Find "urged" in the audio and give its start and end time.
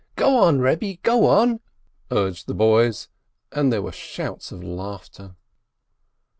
2.09-2.47